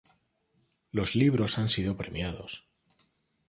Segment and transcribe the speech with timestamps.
[0.91, 2.65] Los libros han sido premiados.